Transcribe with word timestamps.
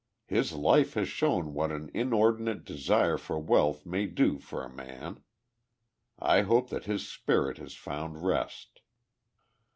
His 0.25 0.53
life 0.53 0.95
has 0.95 1.07
shown 1.07 1.53
what 1.53 1.71
an 1.71 1.91
inordinate 1.93 2.65
desire 2.65 3.19
for 3.19 3.37
wealth 3.37 3.85
may 3.85 4.07
do 4.07 4.39
for 4.39 4.63
a 4.63 4.67
man. 4.75 5.21
I 6.17 6.41
hope 6.41 6.69
that 6.71 6.85
his 6.85 7.07
spirit 7.07 7.59
has 7.59 7.75
found 7.75 8.23
rest." 8.25 8.79